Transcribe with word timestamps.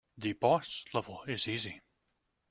The 0.17 0.33
boss 0.33 0.83
level 0.95 1.21
is 1.27 1.47
easy. 1.47 1.79